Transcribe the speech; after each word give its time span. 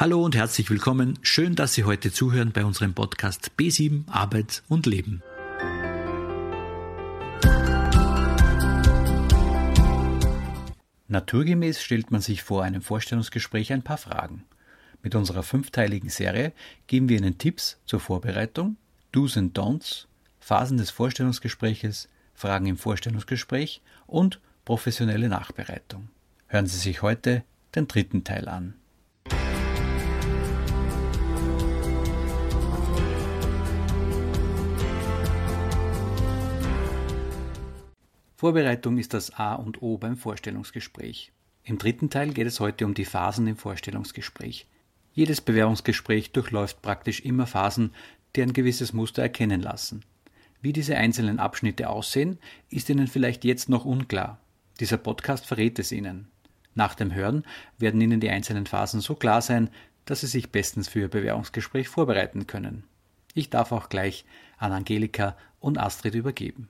Hallo 0.00 0.24
und 0.24 0.34
herzlich 0.34 0.70
willkommen. 0.70 1.18
Schön, 1.20 1.56
dass 1.56 1.74
Sie 1.74 1.84
heute 1.84 2.10
zuhören 2.10 2.52
bei 2.52 2.64
unserem 2.64 2.94
Podcast 2.94 3.50
B7 3.58 4.08
Arbeit 4.08 4.62
und 4.66 4.86
Leben. 4.86 5.22
Naturgemäß 11.08 11.82
stellt 11.82 12.10
man 12.10 12.22
sich 12.22 12.42
vor 12.42 12.62
einem 12.62 12.80
Vorstellungsgespräch 12.80 13.74
ein 13.74 13.82
paar 13.82 13.98
Fragen. 13.98 14.44
Mit 15.02 15.14
unserer 15.14 15.42
fünfteiligen 15.42 16.08
Serie 16.08 16.54
geben 16.86 17.10
wir 17.10 17.18
Ihnen 17.18 17.36
Tipps 17.36 17.78
zur 17.84 18.00
Vorbereitung, 18.00 18.78
Do's 19.12 19.36
and 19.36 19.54
Don'ts, 19.58 20.06
Phasen 20.38 20.78
des 20.78 20.90
Vorstellungsgespräches, 20.90 22.08
Fragen 22.32 22.64
im 22.64 22.78
Vorstellungsgespräch 22.78 23.82
und 24.06 24.40
professionelle 24.64 25.28
Nachbereitung. 25.28 26.08
Hören 26.46 26.66
Sie 26.66 26.78
sich 26.78 27.02
heute 27.02 27.44
den 27.74 27.86
dritten 27.86 28.24
Teil 28.24 28.48
an. 28.48 28.79
Vorbereitung 38.40 38.96
ist 38.96 39.12
das 39.12 39.34
A 39.34 39.52
und 39.52 39.82
O 39.82 39.98
beim 39.98 40.16
Vorstellungsgespräch. 40.16 41.30
Im 41.62 41.76
dritten 41.76 42.08
Teil 42.08 42.32
geht 42.32 42.46
es 42.46 42.58
heute 42.58 42.86
um 42.86 42.94
die 42.94 43.04
Phasen 43.04 43.46
im 43.46 43.58
Vorstellungsgespräch. 43.58 44.66
Jedes 45.12 45.42
Bewerbungsgespräch 45.42 46.32
durchläuft 46.32 46.80
praktisch 46.80 47.20
immer 47.20 47.46
Phasen, 47.46 47.92
die 48.34 48.40
ein 48.40 48.54
gewisses 48.54 48.94
Muster 48.94 49.20
erkennen 49.20 49.60
lassen. 49.60 50.06
Wie 50.62 50.72
diese 50.72 50.96
einzelnen 50.96 51.38
Abschnitte 51.38 51.90
aussehen, 51.90 52.38
ist 52.70 52.88
Ihnen 52.88 53.08
vielleicht 53.08 53.44
jetzt 53.44 53.68
noch 53.68 53.84
unklar. 53.84 54.40
Dieser 54.80 54.96
Podcast 54.96 55.44
verrät 55.44 55.78
es 55.78 55.92
Ihnen. 55.92 56.28
Nach 56.74 56.94
dem 56.94 57.12
Hören 57.12 57.44
werden 57.76 58.00
Ihnen 58.00 58.20
die 58.20 58.30
einzelnen 58.30 58.64
Phasen 58.64 59.02
so 59.02 59.16
klar 59.16 59.42
sein, 59.42 59.68
dass 60.06 60.22
Sie 60.22 60.28
sich 60.28 60.50
bestens 60.50 60.88
für 60.88 61.00
Ihr 61.00 61.08
Bewerbungsgespräch 61.08 61.88
vorbereiten 61.88 62.46
können. 62.46 62.84
Ich 63.34 63.50
darf 63.50 63.70
auch 63.70 63.90
gleich 63.90 64.24
an 64.56 64.72
Angelika 64.72 65.36
und 65.58 65.76
Astrid 65.76 66.14
übergeben. 66.14 66.68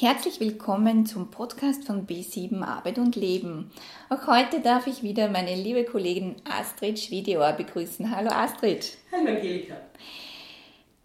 Herzlich 0.00 0.40
willkommen 0.40 1.04
zum 1.04 1.30
Podcast 1.30 1.84
von 1.84 2.06
B7 2.06 2.62
Arbeit 2.62 2.96
und 2.96 3.16
Leben. 3.16 3.70
Auch 4.08 4.26
heute 4.26 4.60
darf 4.60 4.86
ich 4.86 5.02
wieder 5.02 5.28
meine 5.28 5.54
liebe 5.54 5.84
Kollegin 5.84 6.36
Astrid 6.44 6.98
Schwiedeohr 6.98 7.52
begrüßen. 7.52 8.10
Hallo 8.10 8.30
Astrid. 8.30 8.96
Hallo 9.12 9.28
Angelika. 9.28 9.76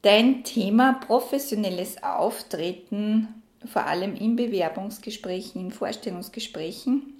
Dein 0.02 0.46
Thema 0.46 0.94
professionelles 0.94 2.02
Auftreten, 2.04 3.44
vor 3.66 3.86
allem 3.86 4.16
in 4.16 4.38
Bewerbungsgesprächen, 4.38 5.60
in 5.60 5.72
Vorstellungsgesprächen, 5.72 7.20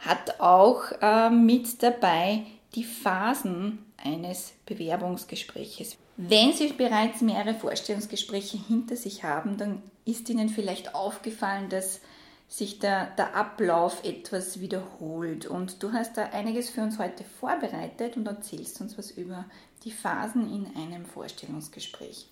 hat 0.00 0.38
auch 0.38 0.82
äh, 1.00 1.30
mit 1.30 1.82
dabei 1.82 2.42
die 2.74 2.84
Phasen 2.84 3.86
eines 3.96 4.52
Bewerbungsgespräches. 4.66 5.96
Wenn 6.16 6.52
Sie 6.52 6.72
bereits 6.72 7.20
mehrere 7.20 7.54
Vorstellungsgespräche 7.54 8.58
hinter 8.58 8.96
sich 8.96 9.24
haben, 9.24 9.56
dann 9.56 9.82
ist 10.04 10.28
Ihnen 10.28 10.48
vielleicht 10.48 10.94
aufgefallen, 10.94 11.68
dass 11.68 12.00
sich 12.48 12.78
der, 12.78 13.06
der 13.16 13.34
Ablauf 13.34 14.04
etwas 14.04 14.60
wiederholt. 14.60 15.46
Und 15.46 15.82
du 15.82 15.92
hast 15.92 16.18
da 16.18 16.24
einiges 16.26 16.68
für 16.68 16.82
uns 16.82 16.98
heute 16.98 17.24
vorbereitet 17.40 18.18
und 18.18 18.26
erzählst 18.26 18.80
uns 18.82 18.98
was 18.98 19.10
über 19.12 19.46
die 19.84 19.90
Phasen 19.90 20.52
in 20.52 20.66
einem 20.76 21.06
Vorstellungsgespräch. 21.06 22.26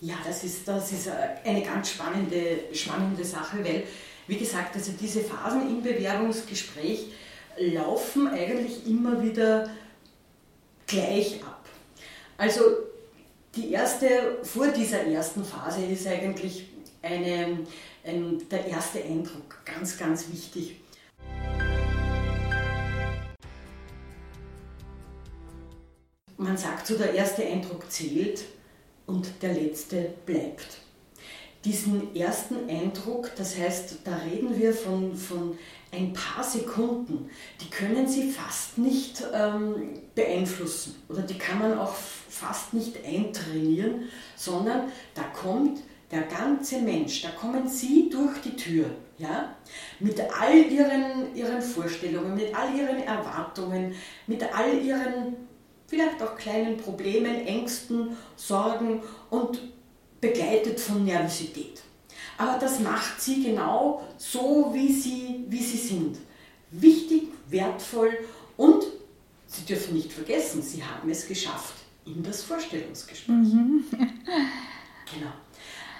Ja, 0.00 0.16
das 0.26 0.42
ist, 0.42 0.66
das 0.66 0.90
ist 0.90 1.08
eine 1.44 1.62
ganz 1.62 1.90
spannende, 1.90 2.58
spannende 2.72 3.24
Sache, 3.24 3.64
weil, 3.64 3.84
wie 4.26 4.36
gesagt, 4.36 4.74
also 4.74 4.92
diese 5.00 5.20
Phasen 5.20 5.62
im 5.68 5.80
Bewerbungsgespräch 5.80 7.06
laufen 7.58 8.26
eigentlich 8.26 8.86
immer 8.86 9.22
wieder 9.22 9.70
gleich 10.86 11.40
ab. 11.44 11.66
Also 12.36 12.60
die 13.56 13.72
erste, 13.72 14.38
vor 14.42 14.68
dieser 14.68 15.06
ersten 15.06 15.44
Phase 15.44 15.84
ist 15.86 16.06
eigentlich 16.06 16.68
eine, 17.02 17.58
ein, 18.04 18.42
der 18.50 18.66
erste 18.66 19.02
Eindruck 19.02 19.64
ganz, 19.64 19.96
ganz 19.96 20.30
wichtig. 20.30 20.76
Man 26.36 26.56
sagt 26.56 26.86
so, 26.86 26.98
der 26.98 27.14
erste 27.14 27.44
Eindruck 27.44 27.90
zählt 27.90 28.44
und 29.06 29.42
der 29.42 29.54
letzte 29.54 30.12
bleibt. 30.26 30.78
Diesen 31.64 32.14
ersten 32.14 32.68
Eindruck, 32.68 33.30
das 33.36 33.58
heißt, 33.58 33.96
da 34.04 34.16
reden 34.18 34.56
wir 34.58 34.72
von, 34.74 35.16
von 35.16 35.58
ein 35.96 36.12
paar 36.12 36.44
Sekunden, 36.44 37.30
die 37.60 37.70
können 37.70 38.06
Sie 38.06 38.30
fast 38.30 38.78
nicht 38.78 39.22
ähm, 39.32 39.94
beeinflussen 40.14 40.96
oder 41.08 41.22
die 41.22 41.38
kann 41.38 41.58
man 41.58 41.78
auch 41.78 41.94
fast 41.94 42.74
nicht 42.74 43.04
eintrainieren, 43.04 44.04
sondern 44.36 44.92
da 45.14 45.22
kommt 45.22 45.80
der 46.10 46.22
ganze 46.22 46.80
Mensch, 46.80 47.22
da 47.22 47.30
kommen 47.30 47.68
Sie 47.68 48.08
durch 48.10 48.40
die 48.42 48.54
Tür, 48.56 48.86
ja, 49.18 49.56
mit 49.98 50.20
all 50.20 50.54
Ihren, 50.54 51.34
Ihren 51.34 51.60
Vorstellungen, 51.60 52.34
mit 52.34 52.54
all 52.54 52.76
Ihren 52.76 53.02
Erwartungen, 53.02 53.94
mit 54.26 54.42
all 54.54 54.78
Ihren 54.78 55.36
vielleicht 55.86 56.22
auch 56.22 56.36
kleinen 56.36 56.76
Problemen, 56.76 57.46
Ängsten, 57.46 58.16
Sorgen 58.36 59.02
und 59.30 59.60
begleitet 60.20 60.80
von 60.80 61.04
Nervosität. 61.04 61.82
Aber 62.38 62.58
das 62.58 62.80
macht 62.80 63.20
Sie 63.20 63.42
genau 63.42 64.06
so, 64.18 64.70
wie 64.72 64.92
Sie, 64.92 65.44
wie 65.48 65.62
Sie 65.62 65.78
sind. 65.78 66.18
Wichtig, 66.70 67.28
wertvoll 67.48 68.18
und 68.56 68.84
Sie 69.46 69.64
dürfen 69.64 69.94
nicht 69.94 70.12
vergessen, 70.12 70.60
Sie 70.60 70.84
haben 70.84 71.08
es 71.08 71.26
geschafft 71.26 71.74
in 72.04 72.22
das 72.22 72.42
Vorstellungsgespräch. 72.42 73.36
Mhm. 73.36 73.84
genau. 73.90 75.32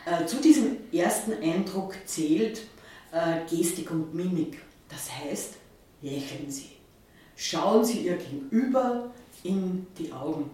Äh, 0.04 0.26
zu 0.26 0.36
diesem 0.41 0.92
ersten 0.92 1.32
Eindruck 1.42 1.94
zählt 2.04 2.62
äh, 3.12 3.44
Gestik 3.48 3.91
und 3.91 4.14
Mimik. 4.14 4.60
Das 4.88 5.10
heißt, 5.10 5.54
lächeln 6.03 6.50
Sie. 6.50 6.70
Schauen 7.34 7.84
Sie 7.84 8.00
Ihr 8.06 8.16
Gegenüber 8.16 9.10
in 9.42 9.86
die 9.98 10.12
Augen. 10.12 10.50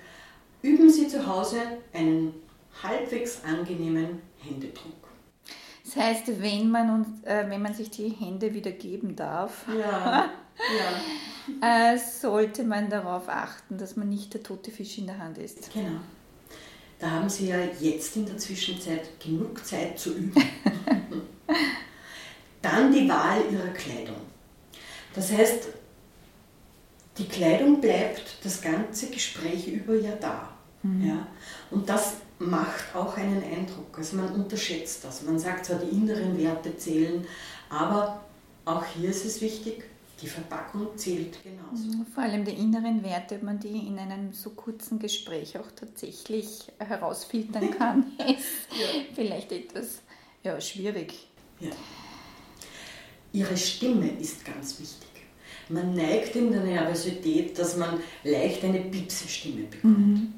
üben 0.62 0.90
Sie 0.90 1.08
zu 1.08 1.26
Hause 1.26 1.60
einen 1.92 2.34
halbwegs 2.82 3.40
angenehmen 3.44 4.22
Händedruck. 4.38 4.94
Das 5.84 5.96
heißt, 5.96 6.40
wenn 6.40 6.70
man, 6.70 6.90
uns, 6.90 7.24
äh, 7.24 7.46
wenn 7.48 7.62
man 7.62 7.74
sich 7.74 7.90
die 7.90 8.10
Hände 8.10 8.54
wieder 8.54 8.70
geben 8.70 9.16
darf, 9.16 9.66
ja, 9.76 10.30
ja. 11.60 11.94
äh, 11.94 11.98
sollte 11.98 12.64
man 12.64 12.90
darauf 12.90 13.28
achten, 13.28 13.78
dass 13.78 13.96
man 13.96 14.08
nicht 14.08 14.34
der 14.34 14.42
tote 14.42 14.70
Fisch 14.70 14.98
in 14.98 15.06
der 15.06 15.18
Hand 15.18 15.38
ist. 15.38 15.72
Genau. 15.72 16.00
Da 16.98 17.10
haben 17.10 17.30
Sie 17.30 17.48
ja 17.48 17.56
jetzt 17.80 18.16
in 18.16 18.26
der 18.26 18.36
Zwischenzeit 18.36 19.18
genug 19.18 19.64
Zeit 19.64 19.98
zu 19.98 20.14
üben. 20.14 20.34
Dann 22.62 22.92
die 22.92 23.08
Wahl 23.08 23.40
ihrer 23.50 23.68
Kleidung. 23.68 24.20
Das 25.14 25.32
heißt, 25.32 25.68
die 27.16 27.26
Kleidung 27.26 27.80
bleibt 27.80 28.36
das 28.44 28.60
ganze 28.60 29.08
Gespräch 29.10 29.66
über 29.66 29.94
ja 29.94 30.12
da. 30.20 30.50
Mhm. 30.82 31.08
Ja? 31.08 31.26
Und 31.70 31.88
das 31.88 32.14
macht 32.38 32.94
auch 32.94 33.16
einen 33.16 33.42
Eindruck. 33.42 33.96
Also 33.96 34.16
man 34.16 34.32
unterschätzt 34.32 35.04
das. 35.04 35.22
Man 35.22 35.38
sagt 35.38 35.66
zwar, 35.66 35.78
die 35.78 35.96
inneren 35.96 36.38
Werte 36.38 36.76
zählen, 36.76 37.26
aber 37.68 38.24
auch 38.64 38.84
hier 38.84 39.10
ist 39.10 39.24
es 39.24 39.40
wichtig, 39.40 39.84
Die 40.22 40.26
Verpackung 40.26 40.96
zählt 40.96 41.38
genauso. 41.42 41.96
Mhm, 41.96 42.06
vor 42.06 42.22
allem 42.22 42.44
die 42.44 42.52
inneren 42.52 43.02
Werte, 43.02 43.36
ob 43.36 43.42
man 43.42 43.58
die 43.58 43.86
in 43.86 43.98
einem 43.98 44.32
so 44.32 44.50
kurzen 44.50 44.98
Gespräch 44.98 45.58
auch 45.58 45.70
tatsächlich 45.74 46.70
herausfiltern 46.78 47.70
kann, 47.78 48.12
ist 48.18 48.68
ja. 48.78 48.86
vielleicht 49.14 49.50
etwas 49.52 50.02
ja, 50.42 50.60
schwierig. 50.60 51.14
Ja. 51.58 51.70
Ihre 53.32 53.56
Stimme 53.56 54.10
ist 54.20 54.44
ganz 54.44 54.78
wichtig. 54.80 55.08
Man 55.68 55.94
neigt 55.94 56.34
in 56.34 56.50
der 56.50 56.62
Nervosität, 56.62 57.56
dass 57.58 57.76
man 57.76 58.00
leicht 58.24 58.64
eine 58.64 58.80
Piepse-Stimme 58.80 59.64
bekommt. 59.64 59.98
Mhm. 59.98 60.34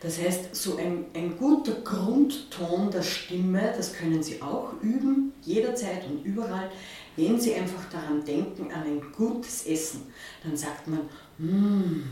Das 0.00 0.20
heißt, 0.20 0.54
so 0.54 0.76
ein, 0.76 1.06
ein 1.14 1.36
guter 1.36 1.72
Grundton 1.80 2.90
der 2.90 3.02
Stimme, 3.02 3.72
das 3.76 3.92
können 3.92 4.22
Sie 4.22 4.40
auch 4.40 4.72
üben, 4.82 5.32
jederzeit 5.42 6.06
und 6.06 6.24
überall. 6.24 6.70
Wenn 7.16 7.40
Sie 7.40 7.54
einfach 7.54 7.88
daran 7.90 8.24
denken, 8.24 8.70
an 8.70 8.82
ein 8.82 9.00
gutes 9.16 9.66
Essen, 9.66 10.02
dann 10.42 10.56
sagt 10.56 10.86
man, 10.86 11.00
mmm, 11.38 12.04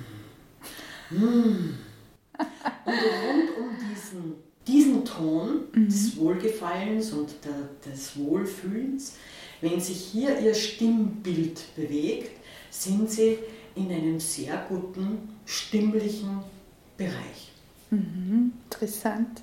mmm. 1.10 1.78
Und 2.86 2.92
rund 2.92 3.50
um 3.58 3.70
diesen, 3.78 4.34
diesen 4.66 5.04
Ton 5.04 5.64
mhm. 5.72 5.88
des 5.88 6.16
Wohlgefallens 6.16 7.12
und 7.12 7.34
der, 7.44 7.92
des 7.92 8.16
Wohlfühlens, 8.16 9.14
wenn 9.60 9.80
sich 9.80 9.98
hier 9.98 10.38
Ihr 10.40 10.54
Stimmbild 10.54 11.74
bewegt, 11.76 12.32
sind 12.70 13.10
Sie 13.10 13.38
in 13.76 13.90
einem 13.90 14.20
sehr 14.20 14.64
guten 14.68 15.28
stimmlichen 15.44 16.40
Bereich. 16.96 17.52
Mhm, 17.90 18.52
interessant. 18.64 19.42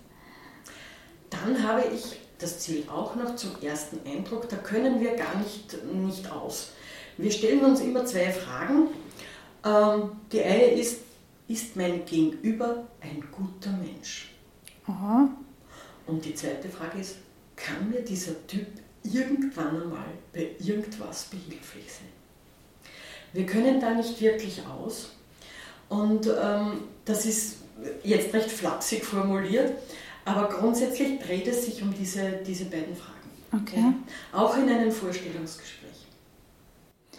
Dann 1.29 1.63
habe 1.63 1.83
ich 1.93 2.19
das 2.41 2.59
Ziel 2.59 2.83
auch 2.89 3.15
noch 3.15 3.35
zum 3.35 3.51
ersten 3.61 3.99
Eindruck, 4.07 4.49
da 4.49 4.57
können 4.57 4.99
wir 4.99 5.15
gar 5.15 5.37
nicht, 5.37 5.83
nicht 5.93 6.31
aus. 6.31 6.71
Wir 7.17 7.31
stellen 7.31 7.61
uns 7.61 7.81
immer 7.81 8.05
zwei 8.05 8.31
Fragen. 8.31 8.87
Ähm, 9.63 10.11
die 10.31 10.41
eine 10.41 10.71
ist, 10.71 11.01
ist 11.47 11.75
mein 11.75 12.05
Gegenüber 12.05 12.87
ein 12.99 13.23
guter 13.31 13.75
Mensch? 13.77 14.31
Aha. 14.87 15.29
Und 16.07 16.25
die 16.25 16.33
zweite 16.33 16.69
Frage 16.69 16.99
ist, 16.99 17.17
kann 17.55 17.89
mir 17.89 18.01
dieser 18.01 18.45
Typ 18.47 18.67
irgendwann 19.03 19.81
einmal 19.81 20.05
bei 20.33 20.49
irgendwas 20.59 21.25
behilflich 21.25 21.85
sein? 21.85 22.09
Wir 23.33 23.45
können 23.45 23.79
da 23.79 23.91
nicht 23.91 24.19
wirklich 24.19 24.61
aus. 24.65 25.11
Und 25.89 26.27
ähm, 26.27 26.85
das 27.05 27.25
ist 27.25 27.57
jetzt 28.03 28.33
recht 28.33 28.51
flapsig 28.51 29.03
formuliert, 29.03 29.73
aber 30.25 30.49
grundsätzlich 30.49 31.19
dreht 31.19 31.47
es 31.47 31.65
sich 31.65 31.81
um 31.81 31.93
diese, 31.93 32.39
diese 32.45 32.65
beiden 32.65 32.95
Fragen. 32.95 33.21
Okay. 33.53 33.79
Ja? 33.79 34.39
Auch 34.39 34.55
in 34.57 34.69
einem 34.69 34.91
Vorstellungsgespräch. 34.91 36.07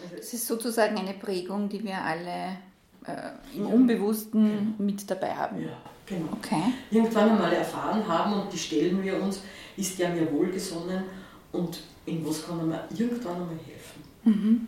Also 0.03 0.15
es 0.17 0.33
ist 0.33 0.47
sozusagen 0.47 0.97
eine 0.97 1.13
Prägung, 1.13 1.69
die 1.69 1.83
wir 1.83 2.01
alle 2.01 2.57
äh, 3.05 3.55
im 3.55 3.67
Unbewussten 3.67 4.75
genau. 4.77 4.89
mit 4.89 5.09
dabei 5.09 5.33
haben. 5.35 5.61
Ja, 5.61 5.77
genau. 6.05 6.29
Okay. 6.33 6.73
Irgendwann 6.91 7.31
einmal 7.31 7.53
erfahren 7.53 8.05
haben 8.07 8.33
und 8.33 8.51
die 8.51 8.57
stellen 8.57 9.01
wir 9.03 9.21
uns, 9.21 9.41
ist 9.77 9.99
der 9.99 10.09
mir 10.09 10.31
wohlgesonnen 10.31 11.03
und 11.51 11.79
in 12.05 12.25
was 12.25 12.45
kann 12.45 12.67
mir 12.67 12.87
irgendwann 12.95 13.35
einmal 13.35 13.57
helfen. 13.65 14.03
Mhm. 14.23 14.67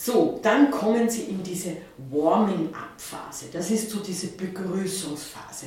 So, 0.00 0.38
dann 0.42 0.70
kommen 0.70 1.10
Sie 1.10 1.22
in 1.22 1.42
diese 1.42 1.76
Warming-up-Phase. 2.10 3.46
Das 3.52 3.68
ist 3.72 3.90
so 3.90 3.98
diese 3.98 4.28
Begrüßungsphase. 4.28 5.66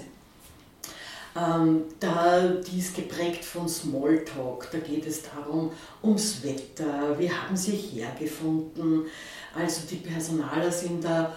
Ähm, 1.36 1.84
da, 2.00 2.40
die 2.48 2.80
ist 2.80 2.96
geprägt 2.96 3.44
von 3.44 3.68
Smalltalk. 3.68 4.70
Da 4.72 4.80
geht 4.80 5.06
es 5.06 5.24
darum, 5.24 5.72
ums 6.02 6.44
Wetter, 6.44 7.20
wie 7.20 7.30
haben 7.30 7.58
Sie 7.58 7.72
hergefunden. 7.72 9.04
Also 9.54 9.82
die 9.90 9.98
Personaler 9.98 10.72
sind 10.72 11.04
da 11.04 11.36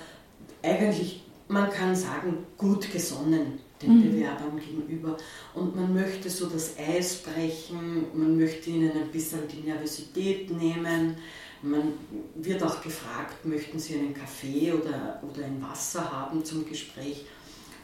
eigentlich, 0.62 1.24
man 1.48 1.70
kann 1.70 1.96
sagen, 1.96 2.46
gut 2.56 2.92
gesonnen 2.92 3.58
den 3.82 3.98
mhm. 3.98 4.12
Bewerbern 4.12 4.60
gegenüber. 4.60 5.16
Und 5.54 5.74
man 5.74 5.92
möchte 5.92 6.30
so 6.30 6.46
das 6.46 6.74
Eis 6.78 7.16
brechen, 7.16 8.06
man 8.14 8.38
möchte 8.38 8.70
ihnen 8.70 8.92
ein 8.92 9.10
bisschen 9.10 9.40
die 9.48 9.68
Nervosität 9.68 10.48
nehmen 10.50 11.16
man 11.64 11.92
wird 12.34 12.62
auch 12.62 12.82
gefragt, 12.82 13.44
möchten 13.44 13.78
Sie 13.78 13.94
einen 13.94 14.14
Kaffee 14.14 14.72
oder, 14.72 15.20
oder 15.22 15.46
ein 15.46 15.62
Wasser 15.62 16.10
haben 16.10 16.44
zum 16.44 16.68
Gespräch? 16.68 17.24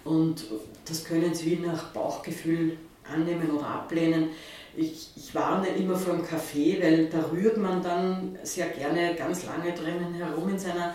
Und 0.05 0.45
das 0.85 1.05
können 1.05 1.35
Sie 1.35 1.57
nach 1.57 1.93
Bauchgefühl 1.93 2.77
annehmen 3.11 3.51
oder 3.51 3.67
ablehnen. 3.67 4.29
Ich, 4.77 5.11
ich 5.17 5.35
warne 5.35 5.69
immer 5.69 5.97
vor 5.97 6.15
dem 6.15 6.25
Kaffee, 6.25 6.79
weil 6.81 7.07
da 7.07 7.25
rührt 7.31 7.57
man 7.57 7.83
dann 7.83 8.39
sehr 8.43 8.69
gerne 8.69 9.15
ganz 9.17 9.45
lange 9.47 9.73
drinnen 9.73 10.15
herum 10.15 10.49
in 10.51 10.59
seiner, 10.59 10.95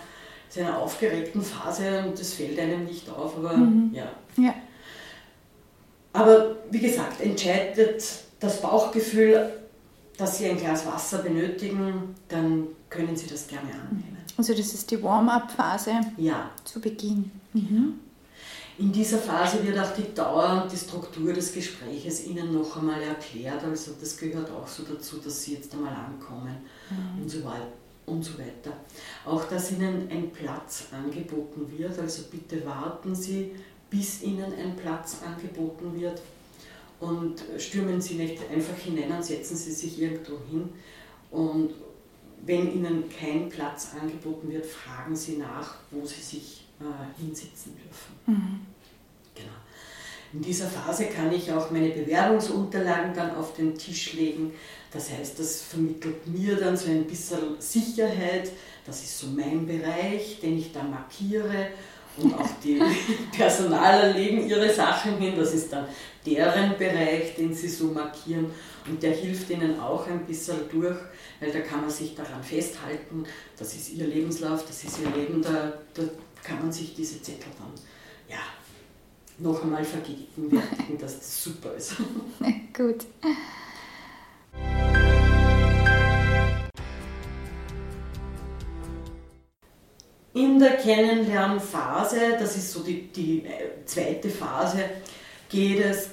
seiner 0.50 0.80
aufgeregten 0.80 1.42
Phase 1.42 2.06
und 2.06 2.20
das 2.20 2.34
fällt 2.34 2.58
einem 2.60 2.86
nicht 2.86 3.10
auf. 3.10 3.38
Aber 3.38 3.58
mhm. 3.58 3.92
ja. 3.94 4.12
ja. 4.38 4.54
Aber 6.14 6.56
wie 6.72 6.80
gesagt, 6.80 7.20
entscheidet 7.20 8.04
das 8.40 8.62
Bauchgefühl 8.62 9.52
dass 10.18 10.38
Sie 10.38 10.46
ein 10.46 10.58
Glas 10.58 10.86
Wasser 10.86 11.20
benötigen, 11.20 12.16
dann 12.28 12.68
können 12.90 13.16
Sie 13.16 13.28
das 13.28 13.48
gerne 13.48 13.72
annehmen. 13.74 14.18
Also 14.38 14.54
das 14.54 14.74
ist 14.74 14.92
die 14.92 15.02
Warm-up-Phase 15.02 15.92
ja. 16.18 16.52
zu 16.64 16.82
Beginn. 16.82 17.32
Mhm. 17.54 18.00
In 18.78 18.92
dieser 18.92 19.20
Phase 19.20 19.66
wird 19.66 19.80
auch 19.80 19.94
die 19.94 20.14
Dauer 20.14 20.64
und 20.64 20.72
die 20.72 20.78
Struktur 20.78 21.32
des 21.32 21.54
Gespräches 21.54 22.26
Ihnen 22.26 22.52
noch 22.52 22.76
einmal 22.76 23.02
erklärt. 23.02 23.64
Also 23.64 23.92
das 23.98 24.18
gehört 24.18 24.52
auch 24.52 24.68
so 24.68 24.84
dazu, 24.84 25.18
dass 25.18 25.44
Sie 25.44 25.54
jetzt 25.54 25.74
einmal 25.74 25.96
ankommen 25.96 26.58
mhm. 26.90 27.22
und, 27.24 27.30
so 27.30 27.40
und 28.06 28.24
so 28.24 28.34
weiter. 28.38 28.76
Auch 29.26 29.46
dass 29.46 29.72
Ihnen 29.72 30.10
ein 30.12 30.30
Platz 30.32 30.88
angeboten 30.92 31.72
wird. 31.78 31.98
Also 31.98 32.24
bitte 32.30 32.66
warten 32.66 33.16
Sie, 33.16 33.52
bis 33.90 34.22
Ihnen 34.22 34.52
ein 34.54 34.76
Platz 34.76 35.20
angeboten 35.26 35.98
wird 35.98 36.22
und 37.00 37.44
stürmen 37.58 38.02
Sie 38.02 38.16
nicht 38.16 38.40
einfach 38.50 38.78
hinein 38.78 39.12
und 39.12 39.24
setzen 39.24 39.56
Sie 39.56 39.72
sich 39.72 40.02
irgendwo 40.02 40.38
hin. 40.50 40.70
Und 41.32 41.72
wenn 42.46 42.74
Ihnen 42.74 43.06
kein 43.10 43.50
Platz 43.50 43.90
angeboten 44.00 44.52
wird, 44.52 44.66
fragen 44.66 45.16
Sie 45.16 45.38
nach, 45.38 45.76
wo 45.92 46.06
Sie 46.06 46.22
sich 46.22 46.66
äh, 46.80 47.22
hinsetzen 47.22 47.76
dürfen. 47.76 48.16
Mhm. 48.28 48.60
Genau. 49.34 49.48
In 50.34 50.42
dieser 50.42 50.68
Phase 50.68 51.06
kann 51.06 51.32
ich 51.32 51.52
auch 51.52 51.72
meine 51.72 51.90
Bewerbungsunterlagen 51.90 53.14
dann 53.14 53.36
auf 53.36 53.56
den 53.56 53.78
Tisch 53.78 54.14
legen. 54.14 54.54
Das 54.92 55.12
heißt, 55.12 55.40
das 55.40 55.62
vermittelt 55.62 56.28
mir 56.28 56.56
dann 56.56 56.78
so 56.78 56.90
ein 56.90 57.06
bisschen 57.06 57.60
Sicherheit. 57.60 58.52
Das 58.86 59.04
ist 59.04 59.18
so 59.18 59.28
mein 59.28 59.66
Bereich, 59.66 60.40
den 60.42 60.58
ich 60.58 60.72
da 60.72 60.84
markiere. 60.84 61.70
Und 62.18 62.34
auch 62.34 62.50
die 62.64 62.82
Personaler 63.36 64.14
legen 64.14 64.48
ihre 64.48 64.72
Sachen 64.74 65.18
hin. 65.18 65.34
Das 65.38 65.54
ist 65.54 65.72
dann 65.72 65.86
deren 66.26 66.78
Bereich, 66.78 67.36
den 67.36 67.54
sie 67.54 67.68
so 67.68 67.86
markieren. 67.88 68.48
Und 68.88 69.02
der 69.02 69.12
hilft 69.12 69.50
ihnen 69.50 69.80
auch 69.80 70.08
ein 70.08 70.26
bisschen 70.26 70.58
durch, 70.72 70.98
weil 71.40 71.52
da 71.52 71.60
kann 71.60 71.82
man 71.82 71.90
sich 71.90 72.16
daran 72.16 72.44
festhalten, 72.44 73.26
das 73.58 73.74
ist 73.76 73.94
ihr 73.94 74.06
Lebenslauf, 74.06 74.66
das 74.66 74.84
ist 74.84 75.00
ihr 75.00 75.10
Leben, 75.10 75.42
da, 75.42 75.74
da 75.94 76.04
kann 76.44 76.60
man 76.60 76.72
sich 76.72 76.94
diese 76.94 77.22
Zettel 77.22 77.52
dann 77.58 77.72
ja, 78.30 78.38
noch 79.40 79.64
einmal 79.64 79.84
vergegenwärtigen, 79.84 80.98
dass 81.00 81.18
das 81.18 81.44
super 81.44 81.74
ist. 81.74 81.96
Gut. 82.76 83.06
In 90.36 90.60
der 90.60 90.76
Kennenlernphase, 90.76 92.36
das 92.38 92.58
ist 92.58 92.74
so 92.74 92.84
die, 92.84 93.08
die 93.08 93.46
äh, 93.46 93.86
zweite 93.86 94.30
Phase, 94.30 94.84
geht 95.48 95.80
es 95.80 96.10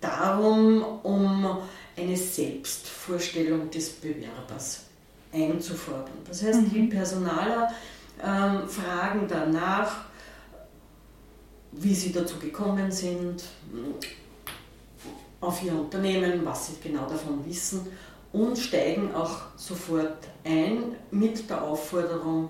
darum, 0.00 0.82
um 1.02 1.58
eine 1.94 2.16
Selbstvorstellung 2.16 3.70
des 3.70 3.90
Bewerbers 3.90 4.84
einzufordern. 5.30 6.16
Das 6.26 6.42
heißt, 6.42 6.62
mhm. 6.62 6.70
die 6.70 6.82
Personaler 6.84 7.70
ähm, 8.24 8.66
fragen 8.66 9.26
danach, 9.28 10.06
wie 11.72 11.94
sie 11.94 12.12
dazu 12.12 12.38
gekommen 12.38 12.90
sind, 12.90 13.44
auf 15.38 15.62
ihr 15.62 15.74
Unternehmen, 15.74 16.46
was 16.46 16.68
sie 16.68 16.76
genau 16.82 17.06
davon 17.06 17.44
wissen 17.44 17.88
und 18.32 18.56
steigen 18.56 19.14
auch 19.14 19.42
sofort 19.56 20.16
ein 20.44 20.96
mit 21.10 21.50
der 21.50 21.62
Aufforderung, 21.62 22.48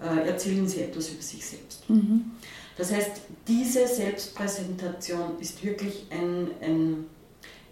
erzählen 0.00 0.66
sie 0.68 0.82
etwas 0.82 1.10
über 1.10 1.22
sich 1.22 1.44
selbst. 1.44 1.88
Mhm. 1.88 2.32
Das 2.76 2.92
heißt, 2.92 3.22
diese 3.46 3.86
Selbstpräsentation 3.86 5.38
ist 5.40 5.64
wirklich 5.64 6.06
ein, 6.10 6.48
ein, 6.60 7.06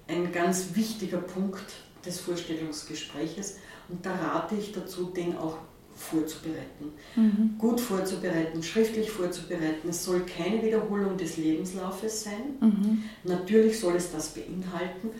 ein 0.09 0.33
ganz 0.33 0.75
wichtiger 0.75 1.19
Punkt 1.19 1.65
des 2.07 2.21
Vorstellungsgespräches 2.21 3.57
und 3.89 4.05
da 4.07 4.15
rate 4.15 4.55
ich 4.55 4.73
dazu, 4.73 5.07
den 5.07 5.37
auch 5.37 5.59
vorzubereiten. 5.95 6.93
Mhm. 7.17 7.55
Gut 7.59 7.81
vorzubereiten, 7.81 8.63
schriftlich 8.63 9.11
vorzubereiten. 9.11 9.89
Es 9.89 10.05
soll 10.05 10.23
keine 10.23 10.63
Wiederholung 10.63 11.17
des 11.17 11.37
Lebenslaufes 11.37 12.25
sein. 12.25 12.57
Mhm. 12.61 13.05
Natürlich 13.25 13.79
soll 13.79 13.97
es 13.97 14.11
das 14.11 14.29
beinhalten, 14.29 15.11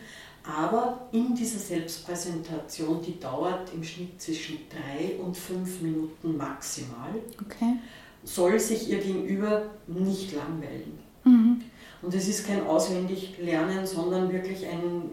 aber 0.43 1.07
in 1.13 1.33
dieser 1.35 1.59
Selbstpräsentation, 1.59 3.01
die 3.01 3.19
dauert 3.19 3.73
im 3.73 3.83
Schnitt 3.83 4.21
zwischen 4.21 4.57
drei 4.69 5.15
und 5.21 5.37
fünf 5.37 5.81
Minuten 5.81 6.35
maximal, 6.35 7.13
okay. 7.41 7.77
soll 8.23 8.59
sich 8.59 8.89
Ihr 8.89 8.99
Gegenüber 8.99 9.69
nicht 9.87 10.33
langweilen. 10.33 10.99
Mhm. 11.23 11.61
Und 12.01 12.13
es 12.13 12.27
ist 12.27 12.45
kein 12.45 12.67
Auswendiglernen, 12.67 13.87
sondern 13.87 14.31
wirklich 14.33 14.67
ein, 14.67 15.03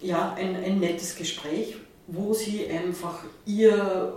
ja, 0.00 0.34
ein, 0.34 0.56
ein 0.56 0.80
nettes 0.80 1.14
Gespräch, 1.14 1.76
wo 2.08 2.34
Sie 2.34 2.66
einfach 2.68 3.20
Ihr, 3.46 4.12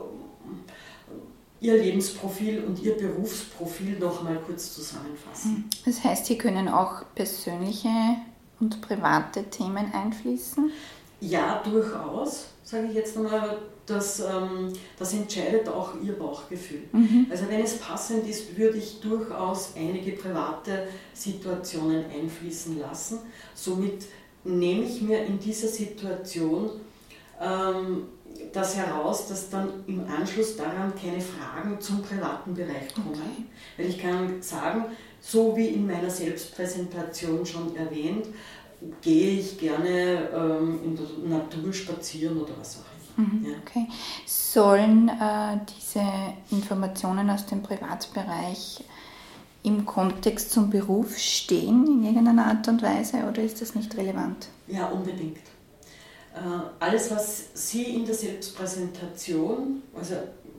Ihr 1.61 1.77
Lebensprofil 1.77 2.63
und 2.63 2.81
Ihr 2.81 2.97
Berufsprofil 2.97 3.99
noch 3.99 4.23
mal 4.23 4.37
kurz 4.37 4.73
zusammenfassen. 4.73 5.69
Das 5.85 6.03
heißt, 6.03 6.25
Sie 6.25 6.39
können 6.39 6.67
auch 6.67 7.03
persönliche 7.13 7.89
und 8.59 8.81
private 8.81 9.43
Themen 9.49 9.91
einfließen? 9.93 10.71
Ja, 11.21 11.61
durchaus, 11.63 12.47
sage 12.63 12.87
ich 12.87 12.93
jetzt 12.95 13.17
einmal. 13.17 13.57
Das, 13.85 14.19
ähm, 14.19 14.73
das 14.97 15.13
entscheidet 15.13 15.69
auch 15.69 15.91
Ihr 16.01 16.17
Bauchgefühl. 16.17 16.81
Mhm. 16.91 17.27
Also 17.29 17.47
wenn 17.49 17.61
es 17.61 17.77
passend 17.77 18.27
ist, 18.27 18.57
würde 18.57 18.79
ich 18.79 18.99
durchaus 18.99 19.73
einige 19.75 20.13
private 20.13 20.87
Situationen 21.13 22.05
einfließen 22.09 22.79
lassen. 22.79 23.19
Somit 23.53 24.05
nehme 24.43 24.85
ich 24.85 25.03
mir 25.03 25.23
in 25.25 25.37
dieser 25.37 25.67
Situation 25.67 26.71
ähm, 27.39 28.05
das 28.53 28.75
heraus, 28.75 29.27
dass 29.27 29.49
dann 29.49 29.69
im 29.87 30.07
Anschluss 30.09 30.55
daran 30.55 30.93
keine 30.95 31.21
Fragen 31.21 31.79
zum 31.79 32.01
privaten 32.01 32.53
Bereich 32.53 32.93
kommen. 32.93 33.09
Okay. 33.11 33.45
Weil 33.77 33.85
ich 33.87 33.99
kann 33.99 34.41
sagen, 34.41 34.85
so 35.27 35.55
wie 35.57 35.67
in 35.67 35.87
meiner 35.87 36.09
Selbstpräsentation 36.09 37.45
schon 37.45 37.75
erwähnt, 37.75 38.27
gehe 39.01 39.39
ich 39.39 39.57
gerne 39.57 40.29
ähm, 40.33 40.79
in 40.83 40.95
der 40.95 41.39
Natur 41.39 41.73
spazieren 41.73 42.37
oder 42.37 42.53
was 42.59 42.77
auch 42.77 43.17
immer. 43.17 43.27
Mhm, 43.27 43.45
ja. 43.45 43.57
Okay. 43.65 43.87
Sollen 44.25 45.09
äh, 45.09 45.57
diese 45.75 46.03
Informationen 46.51 47.29
aus 47.29 47.45
dem 47.47 47.63
Privatbereich 47.63 48.83
im 49.63 49.85
Kontext 49.85 50.51
zum 50.51 50.69
Beruf 50.69 51.17
stehen 51.17 51.87
in 51.87 52.03
irgendeiner 52.03 52.45
Art 52.45 52.67
und 52.67 52.83
Weise 52.83 53.25
oder 53.27 53.41
ist 53.41 53.61
das 53.61 53.73
nicht 53.73 53.97
relevant? 53.97 54.49
Ja, 54.67 54.87
unbedingt. 54.89 55.37
Äh, 56.35 56.39
alles, 56.79 57.09
was 57.09 57.45
Sie 57.53 57.95
in 57.95 58.05
der 58.05 58.13
Selbstpräsentation, 58.13 59.81
also 59.97 60.15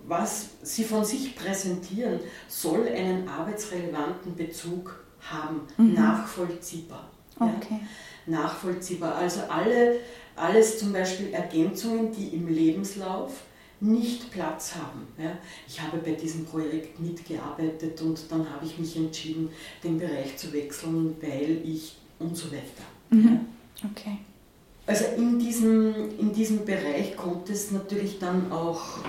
was 0.06 0.50
Sie 0.62 0.84
von 0.84 1.04
sich 1.04 1.34
präsentieren, 1.36 2.20
soll 2.48 2.88
einen 2.88 3.28
arbeitsrelevanten 3.28 4.34
Bezug 4.34 5.04
haben, 5.20 5.62
mhm. 5.76 5.94
nachvollziehbar. 5.94 7.10
Okay. 7.38 7.80
Ja, 8.26 8.38
nachvollziehbar. 8.42 9.16
Also 9.16 9.40
alle, 9.48 9.96
alles 10.36 10.78
zum 10.78 10.92
Beispiel 10.92 11.32
Ergänzungen, 11.32 12.12
die 12.12 12.28
im 12.28 12.48
Lebenslauf 12.48 13.32
nicht 13.80 14.30
Platz 14.30 14.74
haben. 14.74 15.06
Ja. 15.18 15.36
Ich 15.68 15.80
habe 15.80 15.98
bei 15.98 16.12
diesem 16.12 16.46
Projekt 16.46 16.98
mitgearbeitet 16.98 18.00
und 18.00 18.20
dann 18.30 18.48
habe 18.50 18.64
ich 18.64 18.78
mich 18.78 18.96
entschieden, 18.96 19.50
den 19.84 19.98
Bereich 19.98 20.36
zu 20.36 20.52
wechseln, 20.52 21.16
weil 21.20 21.60
ich 21.64 21.96
und 22.18 22.36
so 22.36 22.50
weiter. 22.50 22.84
Mhm. 23.10 23.40
Ja. 23.82 23.90
Okay. 23.90 24.18
Also 24.86 25.04
in 25.16 25.38
diesem, 25.38 26.16
in 26.18 26.32
diesem 26.32 26.64
Bereich 26.64 27.16
kommt 27.16 27.50
es 27.50 27.72
natürlich 27.72 28.18
dann 28.18 28.52
auch, 28.52 29.00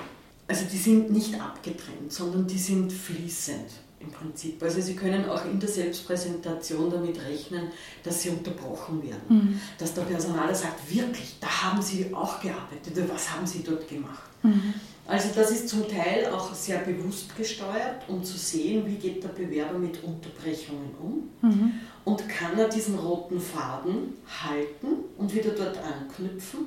also 0.47 0.65
die 0.71 0.77
sind 0.77 1.11
nicht 1.11 1.39
abgetrennt, 1.39 2.11
sondern 2.11 2.47
die 2.47 2.57
sind 2.57 2.91
fließend 2.91 3.69
im 3.99 4.11
Prinzip. 4.11 4.61
Also 4.61 4.79
Sie 4.79 4.95
können 4.95 5.27
auch 5.29 5.43
in 5.45 5.59
der 5.59 5.69
Selbstpräsentation 5.69 6.89
damit 6.89 7.19
rechnen, 7.25 7.69
dass 8.03 8.21
Sie 8.21 8.29
unterbrochen 8.29 9.03
werden. 9.03 9.21
Mhm. 9.27 9.61
Dass 9.77 9.93
der 9.93 10.03
Personaler 10.03 10.53
sagt, 10.53 10.89
wirklich, 10.89 11.37
da 11.41 11.47
haben 11.63 11.81
Sie 11.81 12.13
auch 12.13 12.39
gearbeitet, 12.39 12.93
was 13.09 13.31
haben 13.31 13.45
Sie 13.45 13.63
dort 13.63 13.87
gemacht? 13.89 14.29
Mhm. 14.43 14.73
Also 15.07 15.29
das 15.33 15.51
ist 15.51 15.69
zum 15.69 15.87
Teil 15.87 16.27
auch 16.33 16.53
sehr 16.53 16.79
bewusst 16.79 17.35
gesteuert, 17.35 18.03
um 18.07 18.23
zu 18.23 18.37
sehen, 18.37 18.85
wie 18.85 18.95
geht 18.95 19.23
der 19.23 19.29
Bewerber 19.29 19.79
mit 19.79 20.03
Unterbrechungen 20.03 20.91
um 21.01 21.29
mhm. 21.41 21.73
und 22.03 22.27
kann 22.27 22.59
er 22.59 22.67
diesen 22.67 22.99
roten 22.99 23.39
Faden 23.39 24.15
halten 24.43 24.87
und 25.17 25.33
wieder 25.33 25.51
dort 25.51 25.77
anknüpfen 25.77 26.59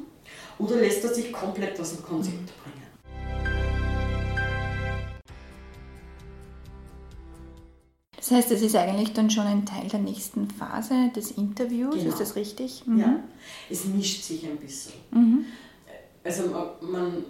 oder 0.59 0.77
lässt 0.77 1.05
er 1.05 1.13
sich 1.13 1.31
komplett 1.31 1.79
aus 1.79 1.95
dem 1.95 2.03
Konzept 2.03 2.47
bringen. 2.63 2.90
Das 8.31 8.39
heißt, 8.39 8.53
es 8.53 8.63
ist 8.63 8.77
eigentlich 8.77 9.13
dann 9.13 9.29
schon 9.29 9.45
ein 9.45 9.67
Teil 9.67 9.89
der 9.89 9.99
nächsten 9.99 10.49
Phase 10.49 11.11
des 11.17 11.33
Interviews, 11.33 11.97
genau. 11.97 12.11
ist 12.11 12.21
das 12.21 12.37
richtig? 12.37 12.87
Mhm. 12.87 13.01
Ja, 13.01 13.21
es 13.69 13.87
mischt 13.87 14.23
sich 14.23 14.47
ein 14.47 14.57
bisschen. 14.57 14.93
Mhm. 15.11 15.47
Also 16.23 16.45
man 16.81 17.25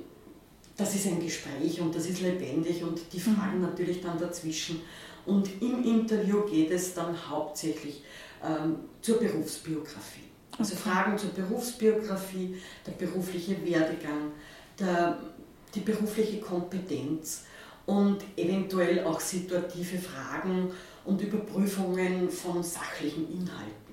das 0.77 0.95
ist 0.95 1.07
ein 1.07 1.21
Gespräch 1.21 1.81
und 1.81 1.95
das 1.95 2.07
ist 2.07 2.21
lebendig 2.21 2.83
und 2.83 3.01
die 3.13 3.17
mhm. 3.17 3.35
fragen 3.35 3.61
natürlich 3.63 4.03
dann 4.03 4.19
dazwischen. 4.19 4.83
Und 5.25 5.49
im 5.63 5.85
Interview 5.85 6.43
geht 6.43 6.71
es 6.71 6.93
dann 6.93 7.15
hauptsächlich 7.31 8.03
ähm, 8.45 8.77
zur 9.01 9.19
Berufsbiografie. 9.19 10.25
Also 10.59 10.75
okay. 10.75 10.83
Fragen 10.83 11.17
zur 11.17 11.31
Berufsbiografie, 11.31 12.57
der 12.87 12.93
berufliche 12.93 13.57
Werdegang, 13.65 14.33
der, 14.79 15.19
die 15.75 15.81
berufliche 15.81 16.41
Kompetenz 16.41 17.45
und 17.91 18.19
eventuell 18.37 19.05
auch 19.05 19.19
situative 19.19 19.99
Fragen 19.99 20.71
und 21.05 21.21
Überprüfungen 21.21 22.31
von 22.31 22.63
sachlichen 22.63 23.27
Inhalten. 23.33 23.91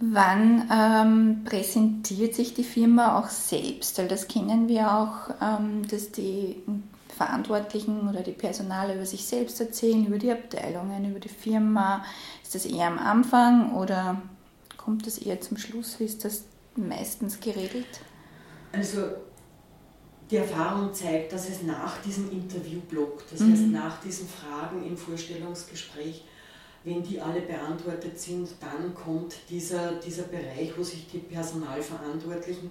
Wann 0.00 0.68
ähm, 0.72 1.44
präsentiert 1.44 2.34
sich 2.34 2.54
die 2.54 2.62
Firma 2.62 3.18
auch 3.18 3.28
selbst? 3.28 3.98
Weil 3.98 4.06
das 4.06 4.28
kennen 4.28 4.68
wir 4.68 4.92
auch, 4.92 5.34
ähm, 5.42 5.86
dass 5.88 6.12
die 6.12 6.62
Verantwortlichen 7.08 8.08
oder 8.08 8.20
die 8.20 8.32
Personale 8.32 8.94
über 8.94 9.06
sich 9.06 9.26
selbst 9.26 9.60
erzählen, 9.60 10.06
über 10.06 10.18
die 10.18 10.30
Abteilungen, 10.30 11.10
über 11.10 11.18
die 11.18 11.28
Firma. 11.28 12.04
Ist 12.44 12.54
das 12.54 12.64
eher 12.64 12.86
am 12.86 12.98
Anfang 12.98 13.74
oder 13.74 14.22
kommt 14.76 15.06
das 15.08 15.18
eher 15.18 15.40
zum 15.40 15.56
Schluss? 15.56 15.98
Wie 15.98 16.04
ist 16.04 16.24
das 16.24 16.44
meistens 16.76 17.40
geregelt? 17.40 18.00
Also 18.78 19.08
die 20.30 20.36
Erfahrung 20.36 20.94
zeigt, 20.94 21.32
dass 21.32 21.48
es 21.48 21.62
nach 21.62 22.00
diesem 22.00 22.30
Interviewblock, 22.30 23.24
das 23.28 23.40
mhm. 23.40 23.52
heißt 23.52 23.66
nach 23.66 24.00
diesen 24.00 24.28
Fragen 24.28 24.86
im 24.86 24.96
Vorstellungsgespräch, 24.96 26.24
wenn 26.84 27.02
die 27.02 27.20
alle 27.20 27.40
beantwortet 27.40 28.20
sind, 28.20 28.48
dann 28.60 28.94
kommt 28.94 29.34
dieser, 29.50 29.94
dieser 29.94 30.22
Bereich, 30.24 30.72
wo 30.76 30.82
sich 30.84 31.08
die 31.08 31.18
Personalverantwortlichen 31.18 32.70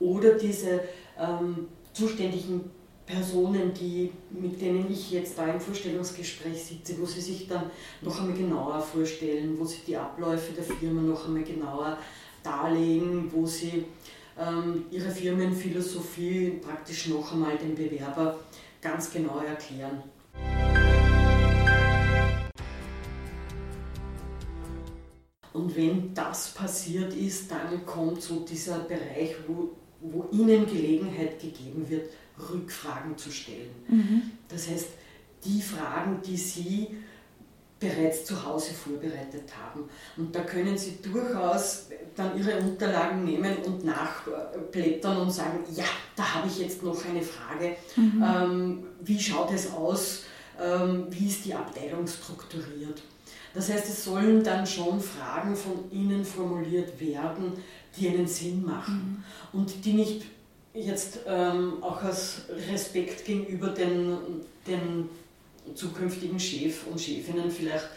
oder 0.00 0.34
diese 0.38 0.80
ähm, 1.18 1.68
zuständigen 1.92 2.70
Personen, 3.04 3.74
die, 3.74 4.10
mit 4.30 4.58
denen 4.58 4.90
ich 4.90 5.10
jetzt 5.10 5.36
da 5.36 5.52
im 5.52 5.60
Vorstellungsgespräch 5.60 6.64
sitze, 6.64 6.98
wo 6.98 7.04
sie 7.04 7.20
sich 7.20 7.46
dann 7.46 7.70
noch 8.00 8.18
einmal 8.18 8.36
genauer 8.36 8.80
vorstellen, 8.80 9.58
wo 9.58 9.66
sie 9.66 9.80
die 9.86 9.98
Abläufe 9.98 10.54
der 10.54 10.64
Firma 10.64 11.02
noch 11.02 11.26
einmal 11.26 11.42
genauer 11.42 11.98
darlegen, 12.42 13.30
wo 13.30 13.44
sie 13.44 13.84
ihre 14.90 15.10
Firmenphilosophie 15.10 16.60
praktisch 16.62 17.08
noch 17.08 17.32
einmal 17.32 17.56
dem 17.58 17.74
Bewerber 17.74 18.38
ganz 18.80 19.10
genau 19.10 19.38
erklären. 19.38 20.02
Und 25.52 25.76
wenn 25.76 26.14
das 26.14 26.54
passiert 26.54 27.14
ist, 27.14 27.50
dann 27.50 27.84
kommt 27.84 28.22
so 28.22 28.40
dieser 28.40 28.80
Bereich, 28.80 29.34
wo, 29.46 29.70
wo 30.00 30.28
Ihnen 30.32 30.66
Gelegenheit 30.66 31.40
gegeben 31.40 31.88
wird, 31.88 32.10
Rückfragen 32.50 33.16
zu 33.18 33.30
stellen. 33.30 33.70
Mhm. 33.88 34.22
Das 34.48 34.68
heißt, 34.68 34.88
die 35.44 35.60
Fragen, 35.60 36.22
die 36.22 36.36
Sie 36.36 36.88
bereits 37.82 38.24
zu 38.24 38.46
Hause 38.46 38.72
vorbereitet 38.72 39.50
haben. 39.60 39.88
Und 40.16 40.34
da 40.34 40.40
können 40.42 40.78
Sie 40.78 40.98
durchaus 41.02 41.86
dann 42.14 42.38
Ihre 42.38 42.58
Unterlagen 42.58 43.24
nehmen 43.24 43.56
und 43.64 43.84
nachblättern 43.84 45.18
und 45.18 45.30
sagen, 45.30 45.58
ja, 45.74 45.84
da 46.14 46.34
habe 46.34 46.46
ich 46.46 46.58
jetzt 46.60 46.82
noch 46.82 47.04
eine 47.04 47.22
Frage. 47.22 47.76
Mhm. 47.96 48.24
Ähm, 48.24 48.84
wie 49.00 49.18
schaut 49.18 49.50
es 49.52 49.72
aus? 49.72 50.24
Ähm, 50.62 51.06
wie 51.10 51.26
ist 51.26 51.44
die 51.44 51.54
Abteilung 51.54 52.06
strukturiert? 52.06 53.02
Das 53.54 53.68
heißt, 53.68 53.88
es 53.88 54.04
sollen 54.04 54.44
dann 54.44 54.66
schon 54.66 55.00
Fragen 55.00 55.56
von 55.56 55.90
Ihnen 55.90 56.24
formuliert 56.24 56.98
werden, 57.00 57.52
die 57.96 58.08
einen 58.08 58.26
Sinn 58.26 58.64
machen 58.64 59.24
mhm. 59.52 59.58
und 59.58 59.84
die 59.84 59.92
nicht 59.94 60.22
jetzt 60.74 61.20
ähm, 61.26 61.82
auch 61.82 62.02
aus 62.02 62.42
Respekt 62.70 63.24
gegenüber 63.26 63.68
den, 63.68 64.16
den 64.66 65.08
zukünftigen 65.74 66.38
Chef 66.38 66.86
und 66.86 67.00
Chefinnen 67.00 67.50
vielleicht 67.50 67.88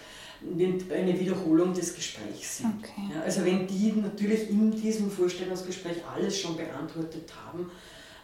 eine 0.41 1.19
Wiederholung 1.19 1.73
des 1.73 1.95
Gesprächs 1.95 2.57
sind. 2.57 2.73
Okay. 2.79 3.09
Ja, 3.13 3.21
also 3.21 3.43
wenn 3.45 3.65
die 3.67 3.93
natürlich 3.93 4.49
in 4.49 4.71
diesem 4.71 5.09
Vorstellungsgespräch 5.09 5.97
alles 6.13 6.39
schon 6.39 6.55
beantwortet 6.55 7.31
haben, 7.45 7.71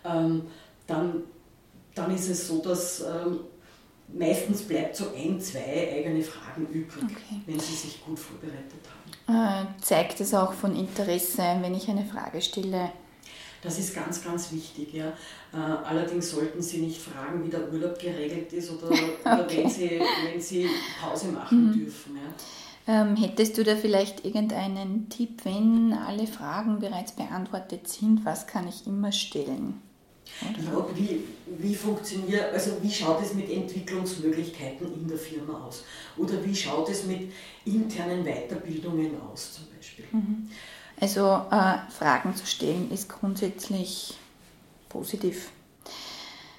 ähm, 0.04 0.44
dann, 0.88 1.24
dann 1.96 2.14
ist 2.14 2.30
es 2.30 2.48
so, 2.48 2.62
dass 2.62 3.02
ähm, 3.02 3.40
meistens 4.14 4.62
bleibt 4.62 4.96
so 4.96 5.06
ein, 5.16 5.40
zwei 5.40 5.94
eigene 5.96 6.22
Fragen 6.22 6.68
übrig, 6.68 7.04
okay. 7.04 7.42
wenn 7.46 7.60
sie 7.60 7.74
sich 7.74 8.04
gut 8.04 8.20
vorbereitet 8.20 8.82
haben. 9.28 9.68
Äh, 9.68 9.82
zeigt 9.82 10.20
es 10.20 10.34
auch 10.34 10.54
von 10.54 10.76
Interesse, 10.76 11.44
wenn 11.62 11.74
ich 11.74 11.90
eine 11.90 12.06
Frage 12.06 12.42
stelle? 12.42 12.92
Das 13.62 13.78
ist 13.78 13.94
ganz, 13.94 14.24
ganz 14.24 14.52
wichtig. 14.52 14.94
Ja. 14.94 15.10
Äh, 15.54 15.58
allerdings 15.58 16.32
sollten 16.32 16.62
Sie 16.62 16.80
nicht 16.80 17.02
fragen, 17.02 17.44
wie 17.46 17.50
der 17.50 17.72
Urlaub 17.72 18.00
geregelt 18.00 18.52
ist 18.54 18.72
oder, 18.72 18.88
okay. 18.92 19.04
oder 19.24 19.48
wenn, 19.50 19.70
Sie, 19.70 20.02
wenn 20.32 20.42
Sie 20.42 20.68
Pause 21.00 21.28
machen 21.28 21.68
mhm. 21.68 21.74
dürfen. 21.74 22.18
Ja. 22.18 23.02
Ähm, 23.02 23.16
hättest 23.16 23.58
du 23.58 23.64
da 23.64 23.76
vielleicht 23.76 24.26
irgendeinen 24.26 25.08
Tipp, 25.10 25.46
wenn 25.46 25.94
alle 25.94 26.26
Fragen 26.26 26.80
bereits 26.80 27.12
beantwortet 27.12 27.88
sind, 27.88 28.26
was 28.26 28.48
kann 28.48 28.68
ich 28.68 28.88
immer 28.88 29.12
stellen? 29.12 29.82
Ja, 30.42 30.88
wie, 30.96 31.24
wie 31.60 31.76
funktioniert, 31.76 32.52
also 32.54 32.72
wie 32.82 32.90
schaut 32.90 33.22
es 33.22 33.34
mit 33.34 33.50
Entwicklungsmöglichkeiten 33.52 34.92
in 34.94 35.08
der 35.08 35.18
Firma 35.18 35.66
aus? 35.66 35.84
Oder 36.18 36.44
wie 36.44 36.56
schaut 36.56 36.90
es 36.90 37.06
mit 37.06 37.32
internen 37.66 38.24
Weiterbildungen 38.24 39.12
aus 39.22 39.54
zum 39.54 39.66
Beispiel? 39.76 40.06
Mhm. 40.12 40.50
Also 41.02 41.42
äh, 41.50 41.80
Fragen 41.90 42.36
zu 42.36 42.46
stellen 42.46 42.92
ist 42.92 43.10
grundsätzlich 43.10 44.16
positiv. 44.88 45.50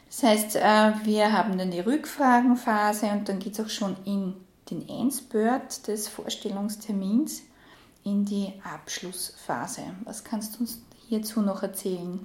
Das 0.08 0.24
heißt, 0.24 0.56
äh, 0.56 0.92
wir 1.04 1.32
haben 1.32 1.56
dann 1.56 1.70
die 1.70 1.80
Rückfragenphase 1.80 3.06
und 3.06 3.28
dann 3.28 3.38
geht 3.38 3.54
es 3.54 3.64
auch 3.64 3.70
schon 3.70 3.96
in 4.04 4.34
den 4.68 4.88
Endspurt 4.88 5.86
des 5.86 6.08
Vorstellungstermins 6.08 7.42
in 8.04 8.24
die 8.24 8.52
Abschlussphase. 8.64 9.82
Was 10.04 10.24
kannst 10.24 10.56
du 10.56 10.60
uns 10.60 10.82
hierzu 11.08 11.40
noch 11.40 11.62
erzählen? 11.62 12.18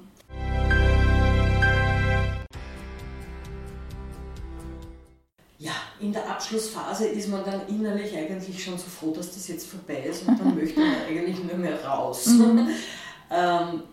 In 6.00 6.13
der 6.13 6.30
Abschlussphase 6.30 7.08
ist 7.08 7.30
man 7.30 7.44
dann 7.44 7.68
innerlich 7.68 8.16
eigentlich 8.16 8.63
schon 8.63 8.77
so 8.77 8.86
froh, 8.86 9.12
dass 9.12 9.34
das 9.34 9.48
jetzt 9.48 9.68
vorbei 9.68 10.04
ist 10.10 10.27
und 10.27 10.39
dann 10.39 10.56
möchte 10.60 10.80
man 10.80 10.96
eigentlich 11.08 11.44
nur 11.44 11.58
mehr 11.58 11.84
raus. 11.84 12.27
Mhm. 12.27 12.70
ähm, 13.32 13.84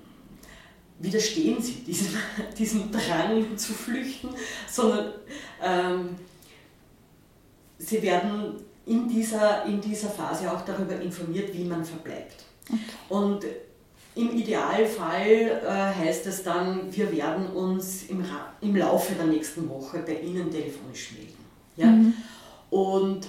widerstehen 0.98 1.62
Sie 1.62 1.84
diesem, 1.84 2.16
diesem 2.58 2.92
Drang 2.92 3.56
zu 3.56 3.72
flüchten, 3.72 4.30
sondern 4.70 5.12
ähm, 5.62 6.16
Sie 7.78 8.02
werden 8.02 8.60
in 8.86 9.08
dieser, 9.08 9.64
in 9.64 9.80
dieser 9.80 10.10
Phase 10.10 10.50
auch 10.50 10.62
darüber 10.62 10.98
informiert, 11.00 11.52
wie 11.52 11.64
man 11.64 11.84
verbleibt. 11.84 12.44
Okay. 12.68 12.78
Und 13.08 13.44
im 14.14 14.36
Idealfall 14.36 15.62
äh, 15.66 16.04
heißt 16.04 16.26
es 16.26 16.42
dann, 16.42 16.94
wir 16.94 17.10
werden 17.10 17.48
uns 17.48 18.04
im, 18.04 18.24
im 18.60 18.76
Laufe 18.76 19.14
der 19.14 19.26
nächsten 19.26 19.68
Woche 19.68 19.98
bei 20.06 20.20
Ihnen 20.20 20.50
telefonisch 20.50 21.12
melden. 21.12 21.43
Ja? 21.76 21.86
Mhm. 21.86 22.14
Und 22.70 23.26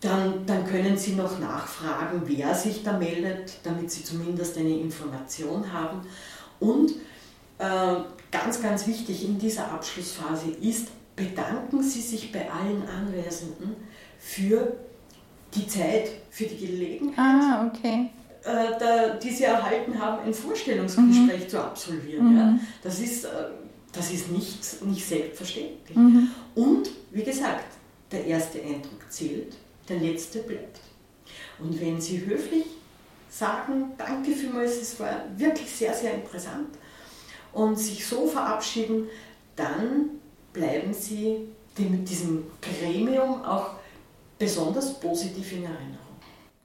dann, 0.00 0.46
dann 0.46 0.64
können 0.64 0.96
Sie 0.96 1.12
noch 1.12 1.38
nachfragen, 1.38 2.22
wer 2.24 2.54
sich 2.54 2.82
da 2.82 2.96
meldet, 2.96 3.58
damit 3.64 3.90
Sie 3.90 4.04
zumindest 4.04 4.56
eine 4.56 4.78
Information 4.78 5.72
haben. 5.72 6.00
Und 6.60 6.92
äh, 7.58 7.96
ganz, 8.30 8.62
ganz 8.62 8.86
wichtig 8.86 9.24
in 9.24 9.38
dieser 9.38 9.72
Abschlussphase 9.72 10.50
ist, 10.60 10.88
bedanken 11.16 11.82
Sie 11.82 12.00
sich 12.00 12.30
bei 12.30 12.48
allen 12.48 12.82
Anwesenden 12.88 13.74
für 14.20 14.76
die 15.54 15.66
Zeit, 15.66 16.10
für 16.30 16.44
die 16.44 16.66
Gelegenheit, 16.66 17.18
ah, 17.18 17.66
okay. 17.66 18.10
äh, 18.44 18.78
da, 18.78 19.08
die 19.14 19.30
Sie 19.30 19.44
erhalten 19.44 19.98
haben, 19.98 20.22
ein 20.24 20.34
Vorstellungsgespräch 20.34 21.44
mhm. 21.44 21.48
zu 21.48 21.64
absolvieren. 21.64 22.32
Mhm. 22.32 22.36
Ja. 22.36 22.58
Das 22.84 23.00
ist 23.00 23.24
äh, 23.24 23.28
das 23.92 24.12
ist 24.12 24.30
nicht, 24.30 24.84
nicht 24.84 25.06
selbstverständlich. 25.06 25.96
Mhm. 25.96 26.30
Und 26.58 26.90
wie 27.12 27.22
gesagt, 27.22 27.76
der 28.10 28.26
erste 28.26 28.60
Eindruck 28.60 29.10
zählt, 29.10 29.54
der 29.88 30.00
letzte 30.00 30.40
bleibt. 30.40 30.80
Und 31.60 31.80
wenn 31.80 32.00
Sie 32.00 32.26
höflich 32.26 32.64
sagen, 33.30 33.92
danke 33.96 34.32
vielmals, 34.32 34.76
es 34.82 34.98
war 34.98 35.22
wirklich 35.36 35.70
sehr, 35.70 35.94
sehr 35.94 36.14
interessant, 36.14 36.70
und 37.52 37.76
sich 37.76 38.04
so 38.04 38.26
verabschieden, 38.26 39.08
dann 39.54 40.20
bleiben 40.52 40.92
Sie 40.92 41.48
dem, 41.78 42.04
diesem 42.04 42.50
Gremium 42.60 43.44
auch 43.44 43.70
besonders 44.36 44.98
positiv 44.98 45.52
in 45.52 45.64
Erinnerung. 45.64 46.08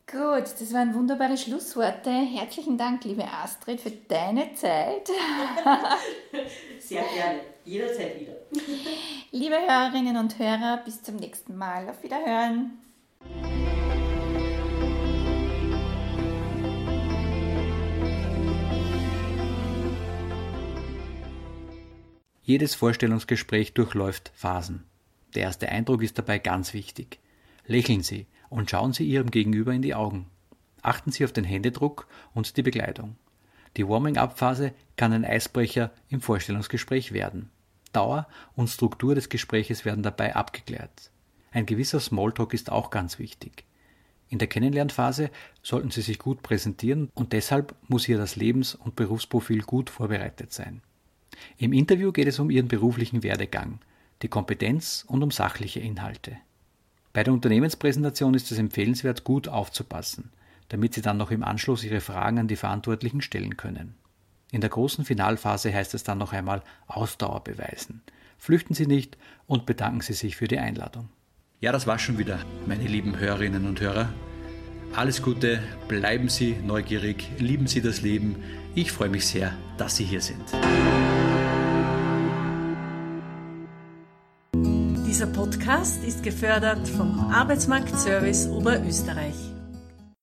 Gut, 0.07 0.53
das 0.59 0.73
waren 0.73 0.93
wunderbare 0.95 1.37
Schlussworte. 1.37 2.09
Herzlichen 2.09 2.79
Dank, 2.79 3.03
liebe 3.03 3.25
Astrid, 3.25 3.79
für 3.79 3.91
deine 3.91 4.53
Zeit. 4.55 5.07
Sehr 6.79 7.03
gerne, 7.15 7.41
jederzeit 7.65 8.19
wieder. 8.19 8.33
Liebe 9.31 9.55
Hörerinnen 9.55 10.17
und 10.17 10.37
Hörer, 10.39 10.81
bis 10.83 11.01
zum 11.01 11.15
nächsten 11.15 11.57
Mal. 11.57 11.89
Auf 11.89 12.03
Wiederhören. 12.03 12.79
Jedes 22.45 22.75
Vorstellungsgespräch 22.75 23.73
durchläuft 23.73 24.31
Phasen. 24.35 24.83
Der 25.33 25.43
erste 25.43 25.69
Eindruck 25.69 26.03
ist 26.03 26.17
dabei 26.17 26.39
ganz 26.39 26.73
wichtig. 26.73 27.19
Lächeln 27.65 28.03
Sie, 28.03 28.27
und 28.49 28.69
schauen 28.69 28.93
Sie 28.93 29.05
Ihrem 29.05 29.31
Gegenüber 29.31 29.73
in 29.73 29.81
die 29.81 29.95
Augen. 29.95 30.27
Achten 30.81 31.11
Sie 31.11 31.23
auf 31.23 31.31
den 31.31 31.45
Händedruck 31.45 32.07
und 32.33 32.57
die 32.57 32.61
Begleitung. 32.61 33.15
Die 33.77 33.87
Warming-up-Phase 33.87 34.73
kann 34.97 35.13
ein 35.13 35.25
Eisbrecher 35.25 35.91
im 36.09 36.21
Vorstellungsgespräch 36.21 37.11
werden. 37.11 37.49
Dauer 37.91 38.27
und 38.55 38.69
Struktur 38.69 39.15
des 39.15 39.29
Gespräches 39.29 39.85
werden 39.85 40.03
dabei 40.03 40.35
abgeklärt. 40.35 41.11
Ein 41.51 41.65
gewisser 41.65 41.99
Smalltalk 41.99 42.53
ist 42.53 42.71
auch 42.71 42.89
ganz 42.89 43.19
wichtig. 43.19 43.63
In 44.29 44.39
der 44.39 44.47
Kennenlernphase 44.47 45.29
sollten 45.61 45.91
Sie 45.91 46.01
sich 46.01 46.17
gut 46.17 46.41
präsentieren 46.41 47.09
und 47.13 47.33
deshalb 47.33 47.75
muss 47.87 48.05
hier 48.05 48.17
das 48.17 48.35
Lebens- 48.35 48.73
und 48.73 48.95
Berufsprofil 48.95 49.61
gut 49.61 49.91
vorbereitet 49.91 50.51
sein. 50.51 50.81
Im 51.57 51.73
Interview 51.73 52.11
geht 52.11 52.27
es 52.27 52.39
um 52.39 52.49
Ihren 52.49 52.67
beruflichen 52.67 53.21
Werdegang, 53.21 53.79
die 54.23 54.27
Kompetenz 54.27 55.05
und 55.07 55.21
um 55.21 55.29
sachliche 55.29 55.79
Inhalte. 55.79 56.37
Bei 57.11 57.23
der 57.23 57.33
Unternehmenspräsentation 57.33 58.33
ist 58.33 58.51
es 58.51 58.57
empfehlenswert, 58.57 59.23
gut 59.23 59.47
aufzupassen, 59.47 60.31
damit 60.73 60.95
Sie 60.95 61.03
dann 61.03 61.17
noch 61.17 61.29
im 61.29 61.43
Anschluss 61.43 61.83
Ihre 61.83 62.01
Fragen 62.01 62.39
an 62.39 62.47
die 62.47 62.55
Verantwortlichen 62.55 63.21
stellen 63.21 63.57
können. 63.57 63.93
In 64.51 64.59
der 64.59 64.71
großen 64.71 65.05
Finalphase 65.05 65.71
heißt 65.71 65.93
es 65.93 66.03
dann 66.03 66.17
noch 66.17 66.33
einmal 66.33 66.63
Ausdauer 66.87 67.43
beweisen. 67.43 68.01
Flüchten 68.39 68.73
Sie 68.73 68.87
nicht 68.87 69.15
und 69.45 69.67
bedanken 69.67 70.01
Sie 70.01 70.13
sich 70.13 70.35
für 70.35 70.47
die 70.47 70.57
Einladung. 70.57 71.09
Ja, 71.59 71.71
das 71.71 71.85
war 71.85 71.99
schon 71.99 72.17
wieder, 72.17 72.39
meine 72.65 72.87
lieben 72.87 73.19
Hörerinnen 73.19 73.67
und 73.67 73.81
Hörer. 73.81 74.09
Alles 74.95 75.21
Gute, 75.21 75.61
bleiben 75.87 76.27
Sie 76.27 76.55
neugierig, 76.65 77.29
lieben 77.37 77.67
Sie 77.67 77.83
das 77.83 78.01
Leben. 78.01 78.37
Ich 78.73 78.91
freue 78.91 79.09
mich 79.09 79.27
sehr, 79.27 79.53
dass 79.77 79.95
Sie 79.95 80.05
hier 80.05 80.21
sind. 80.21 80.43
Dieser 85.05 85.27
Podcast 85.27 86.03
ist 86.03 86.23
gefördert 86.23 86.87
vom 86.87 87.19
Arbeitsmarktservice 87.31 88.47
Oberösterreich. 88.47 89.52